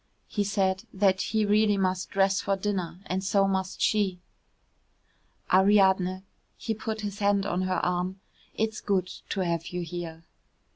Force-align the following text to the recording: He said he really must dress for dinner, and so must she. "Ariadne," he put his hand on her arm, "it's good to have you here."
He 0.25 0.43
said 0.43 0.81
he 1.19 1.45
really 1.45 1.77
must 1.77 2.09
dress 2.09 2.41
for 2.41 2.55
dinner, 2.55 3.01
and 3.05 3.23
so 3.23 3.47
must 3.47 3.79
she. 3.81 4.19
"Ariadne," 5.53 6.23
he 6.57 6.73
put 6.73 7.01
his 7.01 7.19
hand 7.19 7.45
on 7.45 7.61
her 7.61 7.77
arm, 7.85 8.19
"it's 8.55 8.81
good 8.81 9.05
to 9.29 9.41
have 9.41 9.67
you 9.67 9.81
here." 9.81 10.23